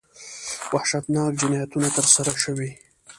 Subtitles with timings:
[0.73, 2.71] وحشتناک جنایتونه ترسره شوي.